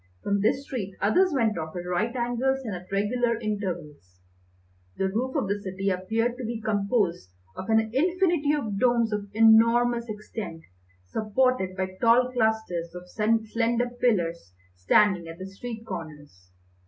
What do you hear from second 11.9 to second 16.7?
tall clusters of slender pillars standing at the street corners.